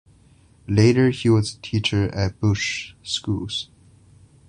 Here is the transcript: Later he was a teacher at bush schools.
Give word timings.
Later 0.67 1.11
he 1.11 1.29
was 1.29 1.53
a 1.53 1.59
teacher 1.61 2.09
at 2.15 2.39
bush 2.39 2.95
schools. 3.03 3.69